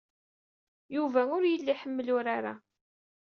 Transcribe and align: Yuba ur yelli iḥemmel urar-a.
Yuba 0.95 1.21
ur 1.35 1.43
yelli 1.47 1.71
iḥemmel 1.73 2.07
urar-a. 2.17 2.53